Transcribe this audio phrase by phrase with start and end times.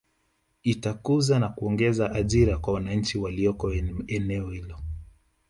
[0.63, 3.73] Itakuza na kuongeza ajira kwa wananchi walioko
[4.09, 4.77] eneo hilo